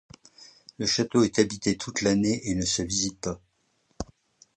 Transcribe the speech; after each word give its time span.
Le 0.79 0.87
château 0.87 1.21
est 1.21 1.37
habité 1.37 1.77
toute 1.77 2.01
l'année 2.01 2.41
et 2.49 2.55
ne 2.55 2.65
se 2.65 2.81
visite 2.81 3.21
pas. 3.21 3.39